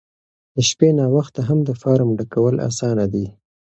د 0.55 0.57
شپې 0.69 0.89
ناوخته 0.99 1.41
هم 1.49 1.59
د 1.67 1.69
فارم 1.81 2.09
ډکول 2.19 2.55
اسانه 2.69 3.05
دي. 3.13 3.25